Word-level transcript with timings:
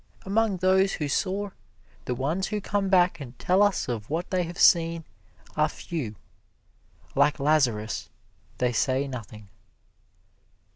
Among 0.25 0.57
those 0.57 0.93
who 0.93 1.07
soar, 1.07 1.53
the 2.05 2.15
ones 2.15 2.47
who 2.47 2.59
come 2.59 2.89
back 2.89 3.19
and 3.19 3.37
tell 3.37 3.61
us 3.61 3.87
of 3.87 4.09
what 4.09 4.31
they 4.31 4.41
have 4.45 4.57
seen, 4.57 5.03
are 5.55 5.69
few. 5.69 6.15
Like 7.13 7.39
Lazarus, 7.39 8.09
they 8.57 8.73
say 8.73 9.07
nothing. 9.07 9.49